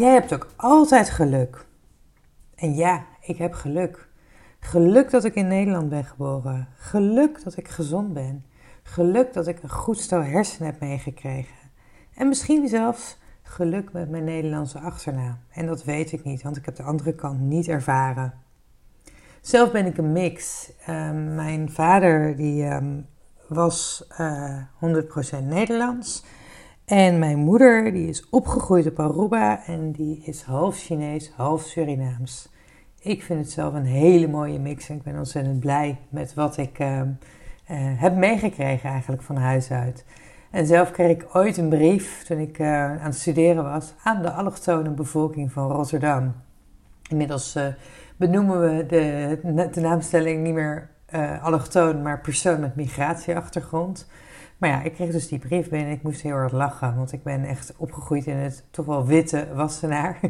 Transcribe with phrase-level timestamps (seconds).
[0.00, 1.66] Jij hebt ook altijd geluk.
[2.54, 4.08] En ja, ik heb geluk.
[4.60, 6.68] Geluk dat ik in Nederland ben geboren.
[6.76, 8.44] Geluk dat ik gezond ben.
[8.82, 11.56] Geluk dat ik een goed stel hersenen heb meegekregen.
[12.14, 15.38] En misschien zelfs geluk met mijn Nederlandse achternaam.
[15.50, 18.32] En dat weet ik niet, want ik heb de andere kant niet ervaren.
[19.40, 20.72] Zelf ben ik een mix.
[20.86, 23.06] Ehm, mijn vader die, um,
[23.48, 26.24] was uh, eh, 100% Nederlands.
[26.90, 32.48] En mijn moeder die is opgegroeid op Aruba en die is half Chinees, half Surinaams.
[33.00, 36.56] Ik vind het zelf een hele mooie mix en ik ben ontzettend blij met wat
[36.56, 37.06] ik uh, uh,
[37.76, 40.04] heb meegekregen eigenlijk van huis uit.
[40.50, 44.22] En zelf kreeg ik ooit een brief toen ik uh, aan het studeren was aan
[44.22, 46.34] de allochtone bevolking van Rotterdam.
[47.08, 47.58] Inmiddels
[48.16, 49.38] benoemen we de,
[49.72, 50.90] de naamstelling niet meer
[51.42, 54.06] allochtoon, maar persoon met migratieachtergrond.
[54.60, 55.92] Maar ja, ik kreeg dus die brief binnen.
[55.92, 59.48] Ik moest heel erg lachen, want ik ben echt opgegroeid in het toch wel witte
[59.54, 60.20] Wassenaar.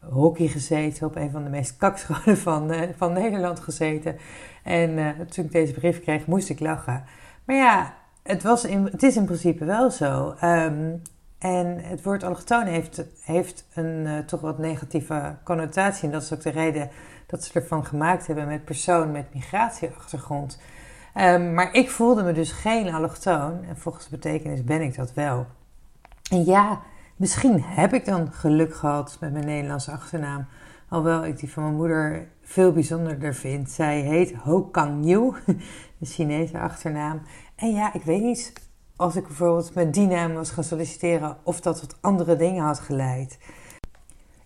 [0.00, 4.16] Hockey gezeten, op een van de meest kakscholen van, uh, van Nederland gezeten.
[4.62, 7.04] En uh, toen ik deze brief kreeg, moest ik lachen.
[7.44, 10.34] Maar ja, het, was in, het is in principe wel zo.
[10.44, 11.02] Um,
[11.38, 16.04] en het woord allochtoon heeft, heeft een uh, toch wat negatieve connotatie.
[16.04, 16.90] En dat is ook de reden
[17.26, 20.58] dat ze ervan gemaakt hebben met persoon met migratieachtergrond.
[21.14, 23.64] Um, maar ik voelde me dus geen allochtoon.
[23.64, 25.46] En volgens de betekenis ben ik dat wel.
[26.30, 26.80] En ja,
[27.16, 30.46] misschien heb ik dan geluk gehad met mijn Nederlandse achternaam.
[30.88, 33.70] Alhoewel ik die van mijn moeder veel bijzonderder vind.
[33.70, 35.32] Zij heet Ho Kang Yu,
[35.98, 37.22] de Chinese achternaam.
[37.56, 38.52] En ja, ik weet niet
[38.96, 42.80] als ik bijvoorbeeld met die naam was gaan solliciteren of dat tot andere dingen had
[42.80, 43.38] geleid.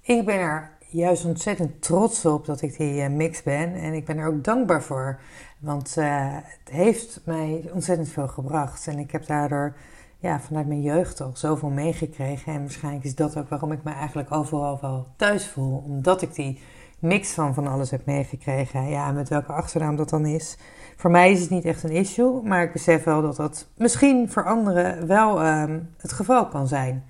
[0.00, 3.74] Ik ben er juist ontzettend trots op dat ik die uh, mix ben.
[3.74, 5.20] En ik ben er ook dankbaar voor.
[5.58, 8.86] Want uh, het heeft mij ontzettend veel gebracht.
[8.86, 9.76] En ik heb daardoor
[10.18, 12.52] ja, vanuit mijn jeugd al zoveel meegekregen.
[12.52, 15.82] En waarschijnlijk is dat ook waarom ik me eigenlijk overal wel thuis voel.
[15.86, 16.60] Omdat ik die
[16.98, 18.88] mix van van alles heb meegekregen.
[18.88, 20.58] Ja, met welke achternaam dat dan is.
[20.96, 22.42] Voor mij is het niet echt een issue.
[22.42, 27.04] Maar ik besef wel dat dat misschien voor anderen wel um, het geval kan zijn.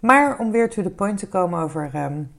[0.00, 2.30] Maar om weer to the point te komen over um,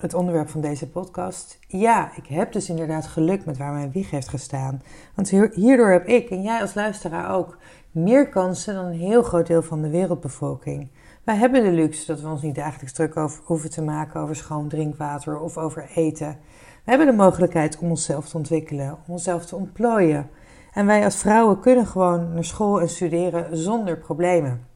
[0.00, 1.58] het onderwerp van deze podcast.
[1.66, 4.82] Ja, ik heb dus inderdaad geluk met waar mijn wieg heeft gestaan.
[5.14, 7.58] Want hierdoor heb ik, en jij als luisteraar ook,
[7.90, 10.88] meer kansen dan een heel groot deel van de wereldbevolking.
[11.24, 14.36] Wij hebben de luxe dat we ons niet dagelijks druk over hoeven te maken over
[14.36, 16.38] schoon drinkwater of over eten.
[16.84, 20.30] We hebben de mogelijkheid om onszelf te ontwikkelen, om onszelf te ontplooien.
[20.72, 24.69] En wij als vrouwen kunnen gewoon naar school en studeren zonder problemen.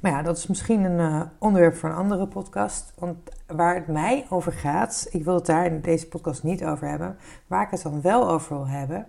[0.00, 2.92] Maar ja, dat is misschien een uh, onderwerp voor een andere podcast.
[2.98, 3.16] Want
[3.46, 7.16] waar het mij over gaat, ik wil het daar in deze podcast niet over hebben.
[7.46, 9.06] Waar ik het dan wel over wil hebben,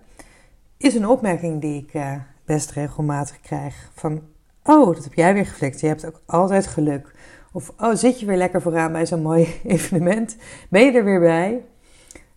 [0.78, 2.14] is een opmerking die ik uh,
[2.46, 3.92] best regelmatig krijg.
[3.94, 4.22] Van,
[4.64, 5.80] oh, dat heb jij weer geflikt.
[5.80, 7.16] Je hebt ook altijd geluk.
[7.52, 10.38] Of, oh, zit je weer lekker vooraan bij zo'n mooi evenement?
[10.70, 11.66] Ben je er weer bij?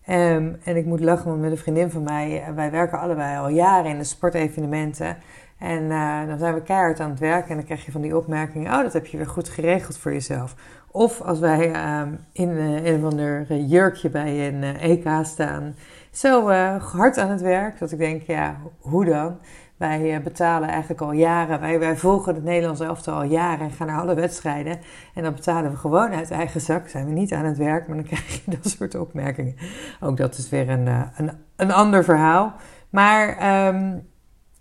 [0.09, 3.49] Um, en ik moet lachen, want met een vriendin van mij, wij werken allebei al
[3.49, 5.17] jaren in de sportevenementen.
[5.63, 8.17] En uh, dan zijn we keihard aan het werken en dan krijg je van die
[8.17, 10.55] opmerkingen: Oh, dat heb je weer goed geregeld voor jezelf.
[10.91, 12.01] Of als wij uh,
[12.31, 15.75] in uh, een of ander jurkje bij een EK staan,
[16.11, 19.37] zo hard aan het werk, dat ik denk: Ja, hoe dan?
[19.77, 23.87] Wij betalen eigenlijk al jaren, wij, wij volgen het Nederlandse elftal al jaren en gaan
[23.87, 24.79] naar alle wedstrijden.
[25.13, 27.95] En dan betalen we gewoon uit eigen zak, zijn we niet aan het werk, maar
[27.95, 29.55] dan krijg je dat soort opmerkingen.
[29.99, 32.53] Ook dat is weer een, een, een ander verhaal.
[32.89, 33.27] Maar
[33.67, 34.07] um,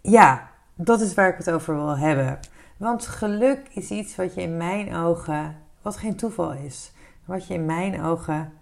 [0.02, 2.38] ja, dat is waar ik het over wil hebben.
[2.76, 6.92] Want geluk is iets wat je in mijn ogen, wat geen toeval is,
[7.24, 8.52] wat je in mijn ogen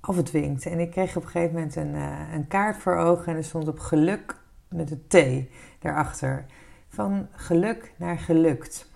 [0.00, 0.66] afdwingt.
[0.66, 3.44] En ik kreeg op een gegeven moment een, uh, een kaart voor ogen en er
[3.44, 4.36] stond op geluk
[4.68, 5.48] met een T
[5.80, 6.44] daarachter.
[6.88, 8.90] Van geluk naar gelukt.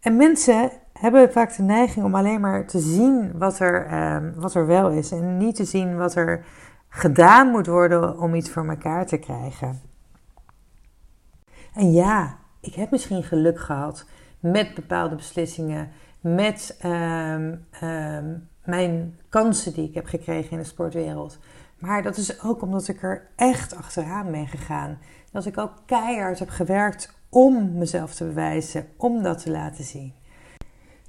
[0.00, 4.54] En mensen hebben vaak de neiging om alleen maar te zien wat er, uh, wat
[4.54, 6.44] er wel is en niet te zien wat er
[6.88, 9.80] gedaan moet worden om iets voor elkaar te krijgen.
[11.74, 14.04] En ja, ik heb misschien geluk gehad
[14.40, 15.90] met bepaalde beslissingen,
[16.20, 21.38] met um, um, mijn kansen die ik heb gekregen in de sportwereld.
[21.78, 24.98] Maar dat is ook omdat ik er echt achteraan ben gegaan.
[25.32, 30.12] Dat ik ook keihard heb gewerkt om mezelf te bewijzen, om dat te laten zien.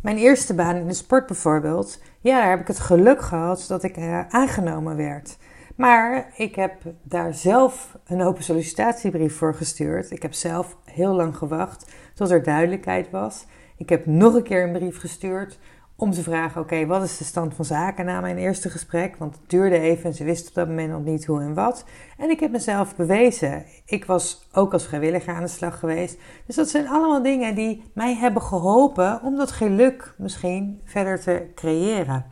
[0.01, 3.83] Mijn eerste baan in de sport bijvoorbeeld, ja, daar heb ik het geluk gehad dat
[3.83, 5.37] ik uh, aangenomen werd.
[5.75, 6.73] Maar ik heb
[7.03, 10.11] daar zelf een open sollicitatiebrief voor gestuurd.
[10.11, 13.45] Ik heb zelf heel lang gewacht tot er duidelijkheid was.
[13.77, 15.59] Ik heb nog een keer een brief gestuurd
[15.95, 19.15] om te vragen: oké, wat is de stand van zaken na mijn eerste gesprek?
[19.15, 21.85] Want het duurde even en ze wisten op dat moment nog niet hoe en wat.
[22.17, 23.65] En ik heb mezelf bewezen.
[23.85, 26.19] Ik was ook als vrijwilliger aan de slag geweest.
[26.45, 31.51] Dus dat zijn allemaal dingen die mij hebben geholpen om dat geluk misschien verder te
[31.55, 32.25] creëren.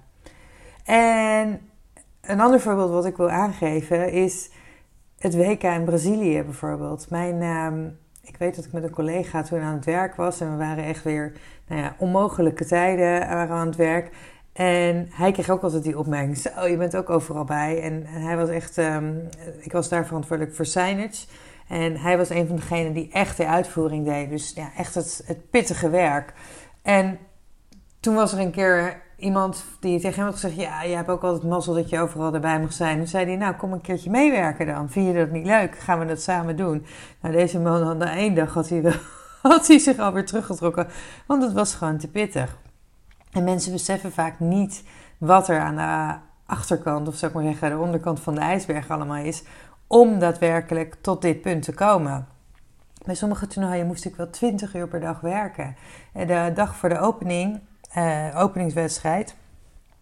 [0.83, 1.59] En
[2.27, 4.49] een ander voorbeeld wat ik wil aangeven is
[5.17, 7.09] het WK in Brazilië bijvoorbeeld.
[7.09, 7.91] Mijn, uh,
[8.21, 10.83] ik weet dat ik met een collega toen aan het werk was en we waren
[10.83, 11.33] echt weer
[11.67, 14.15] nou ja, onmogelijke tijden aan het werk.
[14.53, 17.81] En hij kreeg ook altijd die opmerking: Zo, je bent ook overal bij.
[17.81, 19.29] En, hij was echt, um,
[19.59, 21.25] ik was daar verantwoordelijk voor signage.
[21.67, 24.29] En hij was een van degenen die echt de uitvoering deed.
[24.29, 26.33] Dus ja, echt het, het pittige werk.
[26.81, 27.19] En
[27.99, 31.23] toen was er een keer iemand die tegen hem had gezegd: Ja, je hebt ook
[31.23, 32.97] altijd mazzel dat je overal erbij mag zijn.
[32.97, 34.89] Toen zei hij: Nou, kom een keertje meewerken dan.
[34.89, 35.79] Vind je dat niet leuk?
[35.79, 36.85] Gaan we dat samen doen?
[37.21, 38.93] Nou, deze man had na één dag had hij, wel,
[39.51, 40.87] had hij zich alweer teruggetrokken,
[41.27, 42.57] want het was gewoon te pittig.
[43.31, 44.83] En mensen beseffen vaak niet
[45.17, 48.89] wat er aan de achterkant, of zou ik maar zeggen, de onderkant van de ijsberg
[48.89, 49.43] allemaal is,
[49.87, 52.27] om daadwerkelijk tot dit punt te komen.
[53.05, 55.75] Bij sommige toernooien moest ik wel 20 uur per dag werken.
[56.13, 57.59] De dag voor de opening
[57.97, 59.35] uh, openingswedstrijd,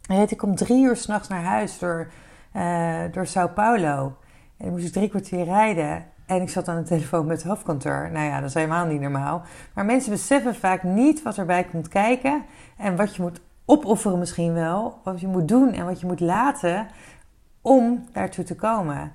[0.08, 2.12] reed ik om drie uur s'nachts naar huis door,
[2.56, 4.16] uh, door Sao Paulo.
[4.58, 6.06] En dan moest ik drie kwartier rijden.
[6.26, 8.10] En ik zat aan de telefoon met het hoofdkantoor.
[8.12, 9.42] Nou ja, dat is helemaal niet normaal.
[9.74, 12.44] Maar mensen beseffen vaak niet wat erbij komt kijken.
[12.78, 15.00] En wat je moet opofferen misschien wel.
[15.04, 16.88] Wat je moet doen en wat je moet laten
[17.62, 19.12] om daartoe te komen.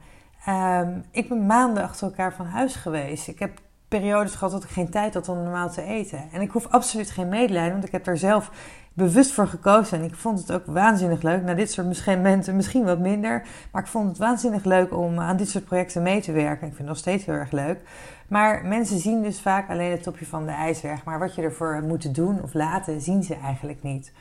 [0.48, 3.28] Um, ik ben maanden achter elkaar van huis geweest.
[3.28, 6.28] Ik heb periodes gehad dat ik geen tijd had om normaal te eten.
[6.32, 8.50] En ik hoef absoluut geen medelijden, want ik heb daar zelf
[8.96, 9.98] bewust voor gekozen.
[9.98, 11.42] En ik vond het ook waanzinnig leuk.
[11.42, 13.42] Nou, dit soort momenten misschien wat minder.
[13.72, 16.66] Maar ik vond het waanzinnig leuk om aan dit soort projecten mee te werken.
[16.66, 17.80] Ik vind het nog steeds heel erg leuk.
[18.28, 21.04] Maar mensen zien dus vaak alleen het topje van de ijsberg.
[21.04, 24.12] Maar wat je ervoor moet doen of laten, zien ze eigenlijk niet.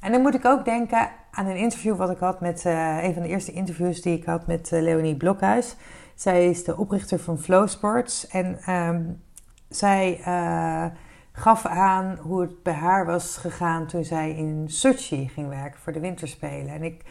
[0.00, 3.12] En dan moet ik ook denken aan een interview wat ik had met uh, een
[3.14, 5.76] van de eerste interviews die ik had met uh, Leonie Blokhuis.
[6.18, 9.22] Zij is de oprichter van Flow Sports en um,
[9.68, 10.84] zij uh,
[11.32, 15.92] gaf aan hoe het bij haar was gegaan toen zij in Sochi ging werken voor
[15.92, 16.68] de winterspelen.
[16.68, 17.02] En ik,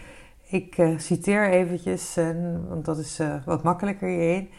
[0.48, 2.28] ik uh, citeer eventjes, uh,
[2.68, 4.50] want dat is wat makkelijker hierin.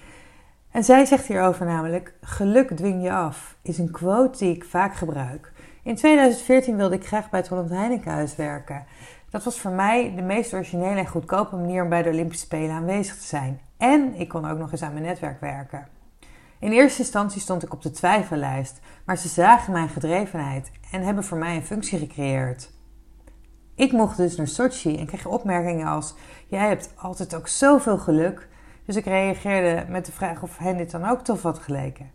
[0.70, 4.94] En zij zegt hierover namelijk: Geluk dwing je af, is een quote die ik vaak
[4.94, 5.52] gebruik.
[5.82, 8.86] In 2014 wilde ik graag bij het Holland Heinekenhuis werken.
[9.30, 12.74] Dat was voor mij de meest originele en goedkope manier om bij de Olympische Spelen
[12.74, 13.66] aanwezig te zijn.
[13.78, 15.88] En ik kon ook nog eens aan mijn netwerk werken.
[16.60, 21.24] In eerste instantie stond ik op de twijfellijst, maar ze zagen mijn gedrevenheid en hebben
[21.24, 22.70] voor mij een functie gecreëerd.
[23.74, 26.14] Ik mocht dus naar Sochi en kreeg opmerkingen als:
[26.46, 28.48] Jij hebt altijd ook zoveel geluk.
[28.84, 32.10] Dus ik reageerde met de vraag of hen dit dan ook tof had geleken.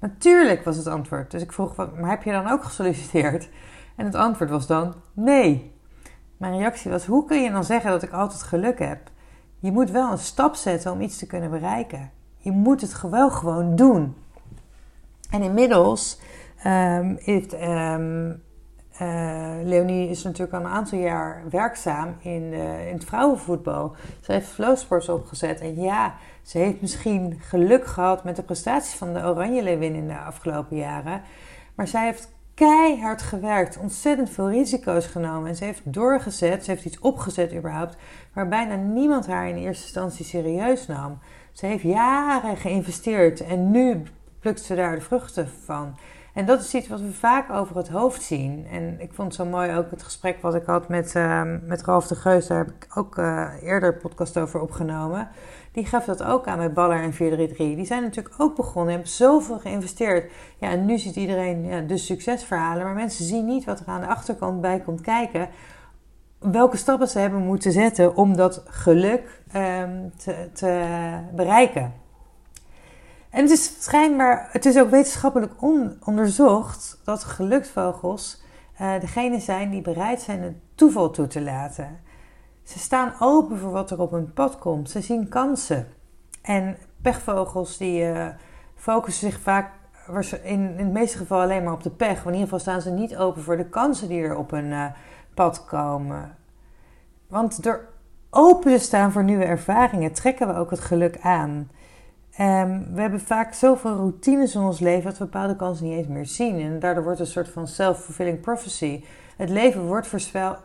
[0.00, 1.30] Natuurlijk was het antwoord.
[1.30, 3.48] Dus ik vroeg: Maar heb je dan ook gesolliciteerd?
[3.96, 5.72] En het antwoord was dan: Nee.
[6.36, 9.10] Mijn reactie was: Hoe kun je dan zeggen dat ik altijd geluk heb?
[9.64, 12.10] Je moet wel een stap zetten om iets te kunnen bereiken.
[12.36, 14.14] Je moet het wel gewoon doen.
[15.30, 16.20] En inmiddels
[16.66, 18.42] um, heeft um,
[19.00, 23.96] uh, Leonie is natuurlijk al een aantal jaar werkzaam in, uh, in het vrouwenvoetbal.
[24.20, 25.60] Ze heeft Flowsports opgezet.
[25.60, 30.08] En ja, ze heeft misschien geluk gehad met de prestaties van de Oranje Leeuwin in
[30.08, 31.22] de afgelopen jaren.
[31.74, 35.48] Maar zij heeft keihard gewerkt, ontzettend veel risico's genomen.
[35.48, 37.96] En ze heeft doorgezet, ze heeft iets opgezet überhaupt,
[38.32, 41.18] waar bijna niemand haar in eerste instantie serieus nam.
[41.52, 44.02] Ze heeft jaren geïnvesteerd en nu
[44.40, 45.94] plukt ze daar de vruchten van.
[46.34, 48.66] En dat is iets wat we vaak over het hoofd zien.
[48.70, 52.06] En ik vond zo mooi ook het gesprek wat ik had met, uh, met Ralf
[52.06, 52.46] de Geus.
[52.46, 55.28] Daar heb ik ook uh, eerder een podcast over opgenomen.
[55.74, 57.76] Die gaf dat ook aan met Baller en 433.
[57.76, 60.32] Die zijn natuurlijk ook begonnen en hebben zoveel geïnvesteerd.
[60.58, 62.84] Ja, en nu ziet iedereen ja, de succesverhalen.
[62.84, 65.48] Maar mensen zien niet wat er aan de achterkant bij komt kijken.
[66.38, 70.84] Welke stappen ze hebben moeten zetten om dat geluk um, te, te
[71.34, 71.92] bereiken.
[73.30, 75.52] En het is schijnbaar, het is ook wetenschappelijk
[76.04, 78.42] onderzocht dat geluksvogels
[78.80, 81.98] uh, degene zijn die bereid zijn het toeval toe te laten.
[82.64, 84.90] Ze staan open voor wat er op hun pad komt.
[84.90, 85.86] Ze zien kansen.
[86.42, 88.26] En pechvogels die uh,
[88.74, 89.70] focussen zich vaak
[90.42, 92.16] in, in het meeste geval alleen maar op de pech.
[92.16, 94.70] Maar in ieder geval staan ze niet open voor de kansen die er op hun
[94.70, 94.86] uh,
[95.34, 96.36] pad komen.
[97.26, 97.88] want door
[98.30, 101.70] open te staan voor nieuwe ervaringen trekken we ook het geluk aan.
[102.36, 106.06] Ehm, we hebben vaak zoveel routines in ons leven dat we bepaalde kansen niet eens
[106.06, 106.60] meer zien.
[106.60, 109.04] En daardoor wordt een soort van self-fulfilling prophecy.
[109.36, 110.08] Het leven wordt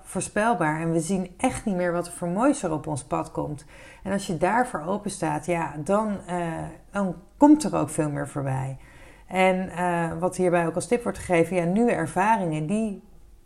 [0.03, 3.31] voorspelbaar en we zien echt niet meer wat er voor moois er op ons pad
[3.31, 3.65] komt.
[4.03, 6.47] En als je daarvoor open staat, ja, dan, uh,
[6.91, 8.77] dan komt er ook veel meer voorbij.
[9.27, 13.03] En uh, wat hierbij ook als tip wordt gegeven, ja, nieuwe ervaringen, die,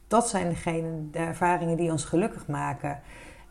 [0.07, 2.99] dat zijn degene, de ervaringen die ons gelukkig maken.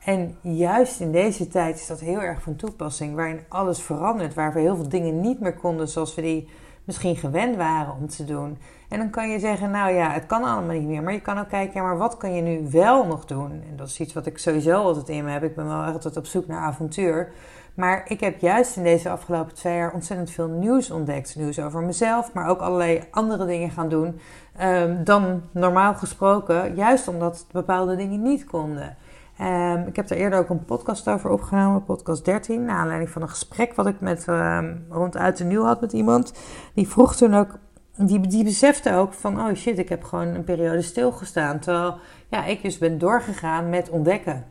[0.04, 4.52] En juist in deze tijd is dat heel erg van toepassing, waarin alles verandert, waar
[4.52, 6.48] we heel veel dingen niet meer konden zoals we die
[6.84, 8.58] misschien gewend waren om te doen.
[8.88, 11.02] En dan kan je zeggen, nou ja, het kan allemaal niet meer.
[11.02, 13.50] Maar je kan ook kijken, ja, maar wat kan je nu wel nog doen?
[13.50, 15.42] En dat is iets wat ik sowieso altijd in me heb.
[15.42, 17.32] Ik ben wel altijd op zoek naar avontuur.
[17.74, 21.36] Maar ik heb juist in deze afgelopen twee jaar ontzettend veel nieuws ontdekt.
[21.36, 24.20] Nieuws over mezelf, maar ook allerlei andere dingen gaan doen
[24.62, 26.74] um, dan normaal gesproken.
[26.74, 28.96] Juist omdat bepaalde dingen niet konden.
[29.40, 33.22] Um, ik heb er eerder ook een podcast over opgenomen, podcast 13, naar aanleiding van
[33.22, 36.32] een gesprek wat ik met um, rond uit de nieuw had met iemand.
[36.74, 37.58] Die vroeg toen ook,
[37.96, 41.58] die, die besefte ook van, oh shit, ik heb gewoon een periode stilgestaan.
[41.58, 41.98] Terwijl
[42.28, 44.44] ja, ik dus ben doorgegaan met ontdekken.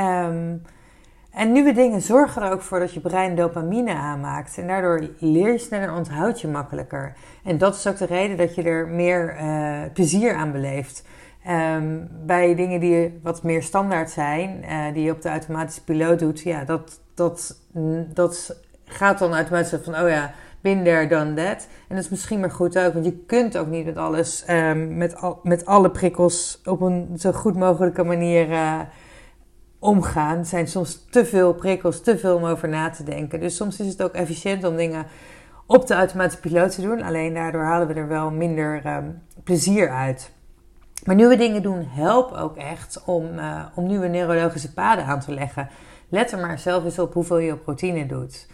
[0.00, 0.62] Um,
[1.32, 4.58] en nieuwe dingen zorgen er ook voor dat je brein dopamine aanmaakt.
[4.58, 7.12] En daardoor leer je sneller, onthoud je makkelijker.
[7.44, 11.04] En dat is ook de reden dat je er meer uh, plezier aan beleeft.
[11.48, 16.18] Um, bij dingen die wat meer standaard zijn, uh, die je op de automatische piloot
[16.18, 17.60] doet, ja, dat, dat,
[18.14, 20.32] dat gaat dan automatisch van, oh ja,
[20.62, 21.68] there, done that.
[21.88, 24.96] En dat is misschien maar goed ook, want je kunt ook niet met alles, um,
[24.96, 28.80] met, al, met alle prikkels op een zo goed mogelijke manier uh,
[29.78, 30.38] omgaan.
[30.38, 33.40] Er zijn soms te veel prikkels, te veel om over na te denken.
[33.40, 35.06] Dus soms is het ook efficiënt om dingen
[35.66, 37.02] op de automatische piloot te doen.
[37.02, 40.32] Alleen daardoor halen we er wel minder um, plezier uit.
[41.04, 45.34] Maar nieuwe dingen doen helpt ook echt om, uh, om nieuwe neurologische paden aan te
[45.34, 45.68] leggen.
[46.08, 48.46] Let er maar zelf eens op hoeveel je op routine doet.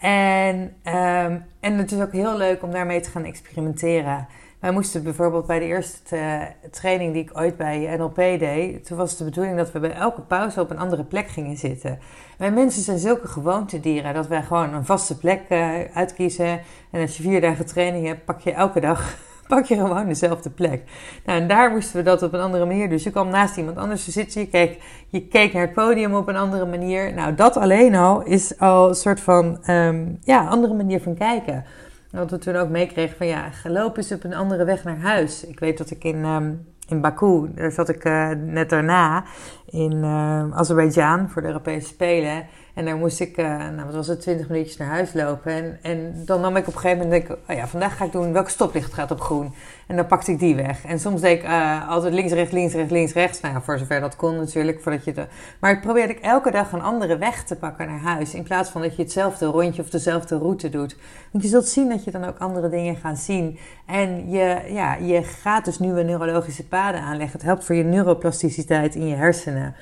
[0.00, 4.26] En, um, en het is ook heel leuk om daarmee te gaan experimenteren.
[4.60, 8.96] Wij moesten bijvoorbeeld bij de eerste eh, training die ik ooit bij NLP deed, toen
[8.96, 11.98] was de bedoeling dat we bij elke pauze op een andere plek gingen zitten.
[12.38, 16.60] Wij mensen zijn zulke gewoontedieren dat wij gewoon een vaste plek uh, uitkiezen.
[16.90, 19.16] En als je vier dagen training hebt, pak je elke dag
[19.54, 20.82] pak je gewoon dezelfde plek.
[21.24, 22.88] Nou, en daar moesten we dat op een andere manier.
[22.88, 24.40] Dus je kwam naast iemand anders te zitten.
[24.40, 27.14] Je keek, je keek naar het podium op een andere manier.
[27.14, 31.64] Nou, dat alleen al is al een soort van um, ja, andere manier van kijken.
[32.10, 35.46] Wat we toen ook meekregen van ja, gelopen is op een andere weg naar huis.
[35.46, 39.24] Ik weet dat ik in, um, in Baku, daar zat ik uh, net daarna,
[39.66, 42.46] in uh, Azerbeidzjan voor de Europese Spelen.
[42.76, 45.52] En daar moest ik, uh, nou wat was het, 20 minuutjes naar huis lopen.
[45.52, 48.04] En, en dan nam ik op een gegeven moment, denk ik, oh ja, vandaag ga
[48.04, 49.54] ik doen welke stoplicht gaat op groen.
[49.86, 50.84] En dan pakte ik die weg.
[50.84, 53.40] En soms deed ik uh, altijd links, rechts, links, rechts, links, rechts.
[53.40, 54.80] Nou ja, voor zover dat kon natuurlijk.
[54.80, 55.26] Voordat je de...
[55.60, 58.34] Maar ik probeerde ik elke dag een andere weg te pakken naar huis.
[58.34, 60.96] In plaats van dat je hetzelfde rondje of dezelfde route doet.
[61.32, 63.58] Want je zult zien dat je dan ook andere dingen gaat zien.
[63.86, 67.38] En je, ja, je gaat dus nieuwe neurologische paden aanleggen.
[67.38, 69.74] Het helpt voor je neuroplasticiteit in je hersenen.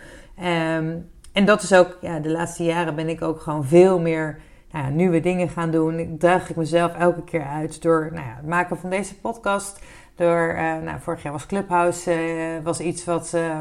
[0.77, 4.39] Um, en dat is ook, ja, de laatste jaren ben ik ook gewoon veel meer
[4.71, 5.99] nou ja, nieuwe dingen gaan doen.
[5.99, 9.81] Ik draag ik mezelf elke keer uit door nou ja, het maken van deze podcast.
[10.17, 13.59] Door, uh, nou, vorig jaar was Clubhouse uh, was iets wat uh,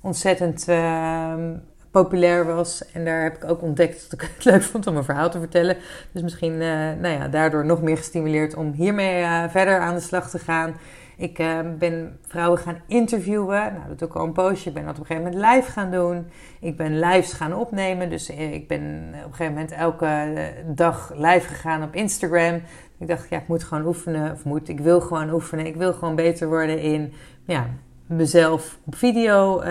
[0.00, 1.56] ontzettend ehm,
[1.90, 2.90] populair was.
[2.92, 5.38] En daar heb ik ook ontdekt dat ik het leuk vond om een verhaal te
[5.38, 5.76] vertellen.
[6.12, 6.58] Dus misschien uh,
[7.00, 10.74] nou ja, daardoor nog meer gestimuleerd om hiermee verder aan de slag te gaan.
[11.16, 13.72] Ik uh, ben vrouwen gaan interviewen.
[13.72, 14.68] Nou, dat doe ik al een poosje.
[14.68, 16.26] Ik ben dat op een gegeven moment live gaan doen.
[16.60, 18.10] Ik ben lives gaan opnemen.
[18.10, 18.80] Dus eh, ik ben
[19.18, 22.62] op een gegeven moment elke eh, dag live gegaan op Instagram.
[22.98, 24.32] Ik dacht, ja, ik moet gewoon oefenen.
[24.32, 25.66] Of moet, ik wil gewoon oefenen.
[25.66, 27.12] Ik wil gewoon beter worden in
[27.46, 27.66] ja,
[28.06, 29.62] mezelf op video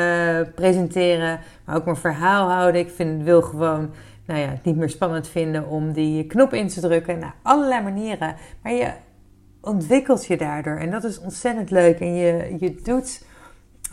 [0.55, 1.39] presenteren.
[1.65, 2.81] Maar ook mijn verhaal houden.
[2.81, 3.89] Ik vind, wil gewoon
[4.25, 7.19] nou ja, het niet meer spannend vinden om die knop in te drukken.
[7.19, 8.35] Nou, allerlei manieren.
[8.61, 8.91] Maar je
[9.65, 10.77] ontwikkelt je daardoor.
[10.77, 11.99] En dat is ontzettend leuk.
[11.99, 13.25] En je, je doet,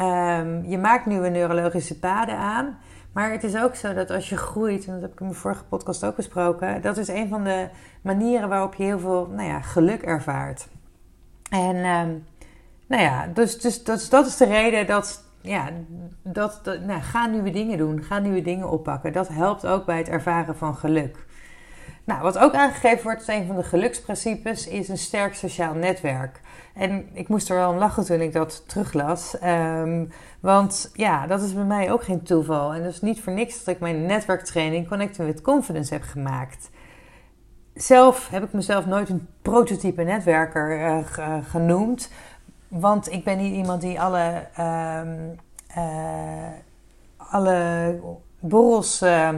[0.00, 2.78] um, je maakt nieuwe neurologische paden aan.
[3.12, 5.38] Maar het is ook zo dat als je groeit, en dat heb ik in mijn
[5.38, 7.68] vorige podcast ook besproken, dat is een van de
[8.02, 10.68] manieren waarop je heel veel nou ja, geluk ervaart.
[11.50, 12.24] En um,
[12.86, 15.68] nou ja, dus, dus, dus, dat is de reden dat, ja,
[16.22, 19.12] dat, dat nou, ga nieuwe dingen doen, ga nieuwe dingen oppakken.
[19.12, 21.26] Dat helpt ook bij het ervaren van geluk.
[22.04, 26.40] Nou, wat ook aangegeven wordt, een van de geluksprincipes, is een sterk sociaal netwerk.
[26.75, 29.37] En ik moest er wel om lachen toen ik dat teruglas.
[29.44, 32.75] Um, want ja, dat is bij mij ook geen toeval.
[32.75, 36.71] En dus niet voor niks dat ik mijn netwerktraining Connecting with Confidence heb gemaakt.
[37.75, 42.11] Zelf heb ik mezelf nooit een prototype netwerker uh, genoemd.
[42.68, 44.47] Want ik ben niet iemand die alle...
[44.59, 45.37] Um,
[45.76, 46.49] uh,
[47.16, 48.00] alle
[48.40, 49.28] borrels, uh,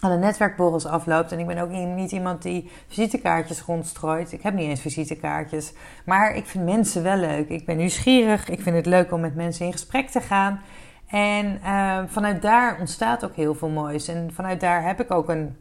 [0.00, 1.32] alle netwerkborrels afloopt.
[1.32, 4.32] En ik ben ook niet iemand die visitekaartjes rondstrooit.
[4.32, 5.72] Ik heb niet eens visitekaartjes.
[6.04, 7.48] Maar ik vind mensen wel leuk.
[7.48, 8.48] Ik ben nieuwsgierig.
[8.48, 10.60] Ik vind het leuk om met mensen in gesprek te gaan.
[11.06, 14.08] En uh, vanuit daar ontstaat ook heel veel moois.
[14.08, 15.56] En vanuit daar heb ik ook een,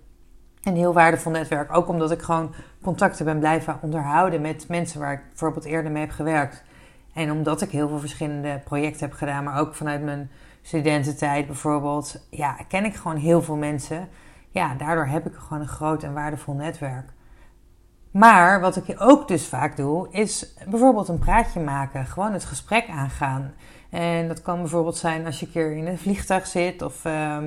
[0.64, 1.76] een heel waardevol netwerk.
[1.76, 6.02] Ook omdat ik gewoon contacten ben blijven onderhouden met mensen waar ik bijvoorbeeld eerder mee
[6.02, 6.64] heb gewerkt.
[7.14, 12.28] En omdat ik heel veel verschillende projecten heb gedaan, maar ook vanuit mijn studententijd bijvoorbeeld,
[12.30, 14.08] ja, ken ik gewoon heel veel mensen.
[14.56, 17.10] Ja, daardoor heb ik gewoon een groot en waardevol netwerk.
[18.12, 22.06] Maar wat ik ook dus vaak doe, is bijvoorbeeld een praatje maken.
[22.06, 23.54] Gewoon het gesprek aangaan.
[23.90, 27.38] En dat kan bijvoorbeeld zijn als je een keer in een vliegtuig zit of uh,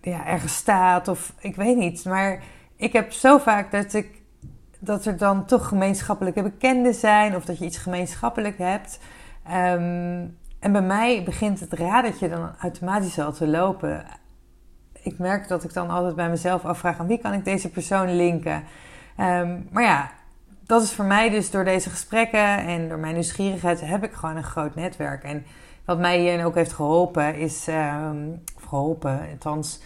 [0.00, 2.04] ja, ergens staat of ik weet niet.
[2.04, 2.42] Maar
[2.76, 4.22] ik heb zo vaak dat, ik,
[4.78, 8.98] dat er dan toch gemeenschappelijke bekenden zijn of dat je iets gemeenschappelijk hebt.
[9.46, 14.04] Um, en bij mij begint het radertje dan automatisch al te lopen.
[15.02, 18.16] Ik merk dat ik dan altijd bij mezelf afvraag: aan wie kan ik deze persoon
[18.16, 18.64] linken?
[19.20, 20.10] Um, maar ja,
[20.66, 24.36] dat is voor mij dus door deze gesprekken en door mijn nieuwsgierigheid heb ik gewoon
[24.36, 25.22] een groot netwerk.
[25.22, 25.44] En
[25.84, 29.80] wat mij hierin ook heeft geholpen is, um, geholpen, althans,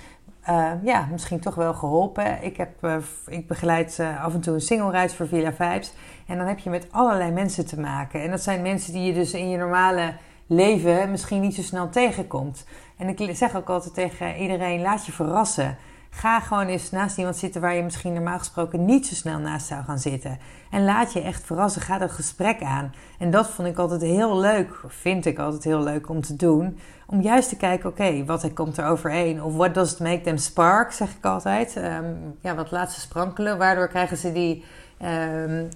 [0.49, 2.43] uh, ja, misschien toch wel geholpen.
[2.43, 2.97] Ik, heb, uh,
[3.27, 5.93] ik begeleid uh, af en toe een single reis voor Villa Vibes.
[6.27, 8.23] En dan heb je met allerlei mensen te maken.
[8.23, 10.15] En dat zijn mensen die je dus in je normale
[10.47, 12.67] leven misschien niet zo snel tegenkomt.
[12.97, 15.77] En ik zeg ook altijd tegen iedereen: laat je verrassen.
[16.11, 19.67] Ga gewoon eens naast iemand zitten waar je misschien normaal gesproken niet zo snel naast
[19.67, 20.39] zou gaan zitten.
[20.71, 21.83] En laat je echt verrassen.
[21.83, 22.95] Ga dat gesprek aan.
[23.19, 26.79] En dat vond ik altijd heel leuk, vind ik altijd heel leuk om te doen.
[27.07, 29.43] Om juist te kijken, oké, wat komt er overheen?
[29.43, 31.77] Of what does it make them spark, zeg ik altijd.
[31.77, 33.59] Um, ja, wat laat ze sprankelen.
[33.59, 34.65] Waardoor krijgen ze die,
[35.03, 35.69] um,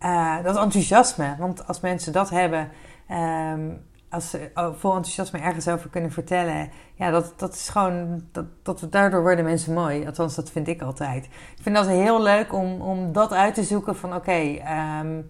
[0.00, 1.36] uh, dat enthousiasme.
[1.38, 2.68] Want als mensen dat hebben,
[3.10, 6.70] um, als ze oh, vol enthousiasme ergens over kunnen vertellen.
[6.94, 8.22] Ja, dat, dat is gewoon.
[8.32, 10.06] Dat, dat, daardoor worden mensen mooi.
[10.06, 11.24] Althans, dat vind ik altijd.
[11.24, 14.58] Ik vind dat heel leuk om, om dat uit te zoeken van oké.
[15.00, 15.26] Um,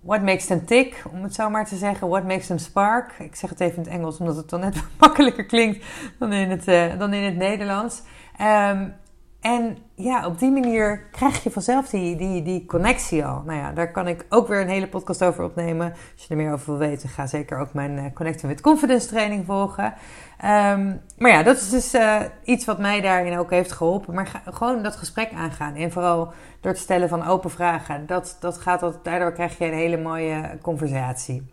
[0.00, 2.08] what makes them tick, om het zo maar te zeggen.
[2.08, 3.12] What makes them spark.
[3.18, 5.84] Ik zeg het even in het Engels, omdat het dan net makkelijker klinkt
[6.18, 8.02] dan in het, uh, dan in het Nederlands.
[8.40, 8.94] Um,
[9.42, 13.42] en ja, op die manier krijg je vanzelf die, die, die connectie al.
[13.46, 15.90] Nou ja, daar kan ik ook weer een hele podcast over opnemen.
[15.90, 19.08] Als je er meer over wil weten, ga zeker ook mijn uh, Connecten with Confidence
[19.08, 19.84] training volgen.
[19.84, 24.14] Um, maar ja, dat is dus uh, iets wat mij daarin ook heeft geholpen.
[24.14, 25.74] Maar gewoon dat gesprek aangaan.
[25.74, 28.06] En vooral door het stellen van open vragen.
[28.06, 31.50] Dat, dat gaat dat, daardoor krijg je een hele mooie conversatie.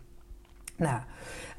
[0.76, 1.00] Nou,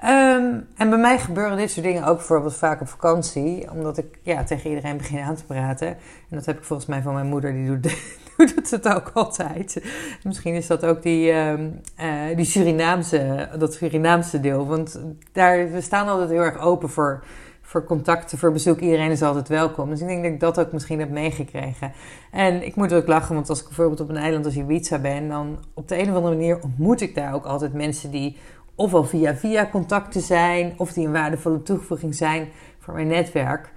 [0.03, 3.71] Um, en bij mij gebeuren dit soort dingen ook bijvoorbeeld vaak op vakantie.
[3.71, 5.87] Omdat ik ja, tegen iedereen begin aan te praten.
[5.87, 5.97] En
[6.29, 7.95] dat heb ik volgens mij van mijn moeder, die doet,
[8.55, 9.83] doet het ook altijd.
[10.23, 14.67] Misschien is dat ook die, um, uh, die Surinaamse, dat Surinaamse deel.
[14.67, 14.99] Want
[15.31, 17.23] daar, we staan altijd heel erg open voor,
[17.61, 18.79] voor contacten, voor bezoek.
[18.79, 19.89] Iedereen is altijd welkom.
[19.89, 21.91] Dus ik denk dat ik dat ook misschien heb meegekregen.
[22.31, 25.27] En ik moet ook lachen, want als ik bijvoorbeeld op een eiland als Ibiza ben...
[25.27, 28.37] dan op de een of andere manier ontmoet ik daar ook altijd mensen die
[28.75, 33.71] ofwel via via contacten zijn, of die een waardevolle toevoeging zijn voor mijn netwerk.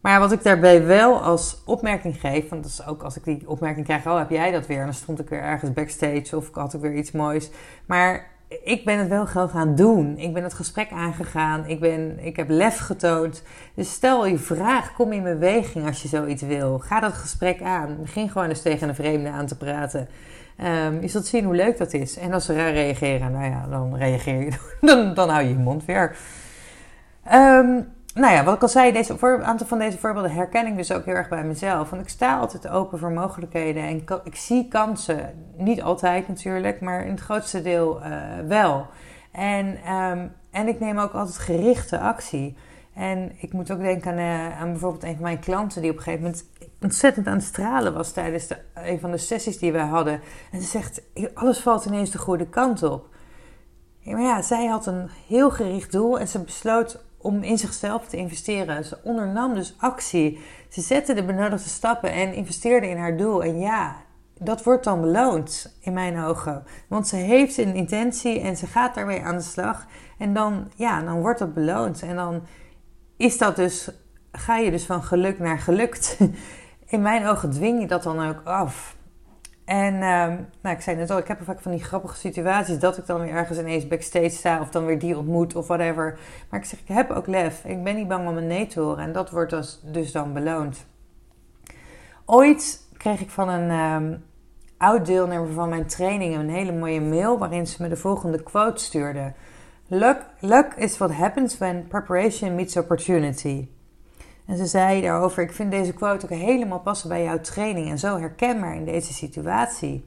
[0.00, 3.48] Maar wat ik daarbij wel als opmerking geef, want dat is ook als ik die
[3.48, 4.78] opmerking krijg, oh heb jij dat weer?
[4.78, 7.50] En dan stond ik weer ergens backstage of ik had ik weer iets moois.
[7.86, 8.30] Maar
[8.64, 10.18] ik ben het wel gewoon gaan doen.
[10.18, 11.66] Ik ben het gesprek aangegaan.
[11.66, 13.42] Ik, ben, ik heb lef getoond.
[13.74, 16.78] Dus stel je vraag, kom in beweging als je zoiets wil.
[16.78, 17.96] Ga dat gesprek aan.
[18.00, 20.08] Begin gewoon eens tegen een vreemde aan te praten.
[20.60, 22.16] Um, je zult zien hoe leuk dat is.
[22.16, 24.50] En als ze raar reageren, nou ja, dan reageer je.
[24.86, 26.16] Dan, dan hou je je mond weer.
[27.32, 30.92] Um, nou ja, wat ik al zei, deze aantal van deze voorbeelden herken ik dus
[30.92, 31.90] ook heel erg bij mezelf.
[31.90, 35.34] Want ik sta altijd open voor mogelijkheden en ik zie kansen.
[35.56, 38.86] Niet altijd natuurlijk, maar in het grootste deel uh, wel.
[39.32, 42.56] En, um, en ik neem ook altijd gerichte actie.
[42.94, 45.96] En ik moet ook denken aan, uh, aan bijvoorbeeld een van mijn klanten die op
[45.96, 46.44] een gegeven moment
[46.80, 50.20] ontzettend aan het stralen was tijdens de, een van de sessies die we hadden.
[50.52, 51.02] En ze zegt,
[51.34, 53.08] alles valt ineens de goede kant op.
[54.04, 58.16] Maar ja, zij had een heel gericht doel en ze besloot om in zichzelf te
[58.16, 58.84] investeren.
[58.84, 60.40] Ze ondernam dus actie.
[60.68, 63.44] Ze zette de benodigde stappen en investeerde in haar doel.
[63.44, 63.96] En ja,
[64.38, 66.64] dat wordt dan beloond in mijn ogen.
[66.88, 69.86] Want ze heeft een intentie en ze gaat daarmee aan de slag.
[70.18, 72.02] En dan, ja, dan wordt dat beloond.
[72.02, 72.42] En dan
[73.22, 73.90] is dat dus,
[74.32, 76.18] ga je dus van geluk naar gelukt.
[76.94, 78.96] in mijn ogen dwing je dat dan ook af.
[79.64, 80.00] En uh,
[80.62, 83.20] nou, ik zei net al, ik heb vaak van die grappige situaties dat ik dan
[83.20, 86.18] weer ergens ineens backstage sta of dan weer die ontmoet of whatever.
[86.50, 87.64] Maar ik zeg, ik heb ook lef.
[87.64, 90.32] Ik ben niet bang om een nee te horen en dat wordt dus, dus dan
[90.32, 90.86] beloond.
[92.24, 94.24] Ooit kreeg ik van een um,
[94.76, 98.82] oud deelnemer van mijn training een hele mooie mail waarin ze me de volgende quote
[98.82, 99.32] stuurde.
[99.94, 103.68] Luck, luck is what happens when preparation meets opportunity.
[104.46, 107.98] En ze zei daarover: Ik vind deze quote ook helemaal passen bij jouw training en
[107.98, 110.04] zo herkenbaar in deze situatie.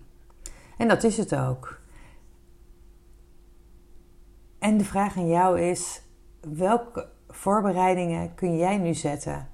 [0.77, 1.79] En dat is het ook.
[4.59, 6.01] En de vraag aan jou is:
[6.41, 9.47] welke voorbereidingen kun jij nu zetten?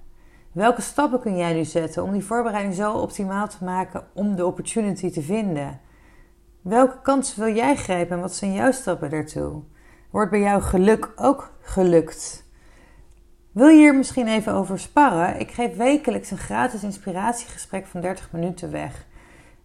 [0.51, 4.45] Welke stappen kun jij nu zetten om die voorbereiding zo optimaal te maken om de
[4.45, 5.79] opportunity te vinden?
[6.61, 9.63] Welke kansen wil jij grijpen en wat zijn jouw stappen daartoe?
[10.11, 12.45] Wordt bij jou geluk ook gelukt?
[13.51, 15.39] Wil je hier misschien even over sparren?
[15.39, 19.05] Ik geef wekelijks een gratis inspiratiegesprek van 30 minuten weg.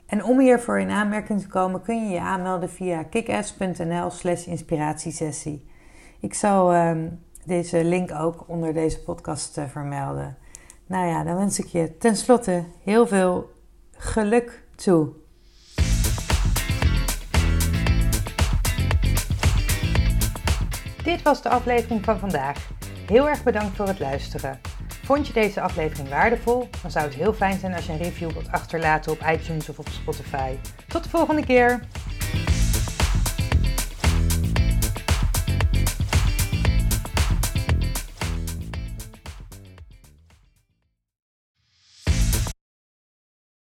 [0.07, 5.67] En om hiervoor in aanmerking te komen kun je je aanmelden via kickass.nl slash inspiratiesessie.
[6.21, 7.09] Ik zal ehm,
[7.45, 10.37] deze link ook onder deze podcast uh, vermelden.
[10.87, 13.51] Nou ja, dan wens ik je tenslotte heel veel
[13.91, 15.09] geluk toe.
[21.07, 22.69] Dit was de aflevering van vandaag.
[23.07, 24.61] Heel erg bedankt voor het luisteren.
[25.05, 26.69] Vond je deze aflevering waardevol?
[26.83, 29.79] Dan zou het heel fijn zijn als je een review wilt achterlaten op iTunes of
[29.79, 30.55] op Spotify.
[30.89, 31.81] Tot de volgende keer!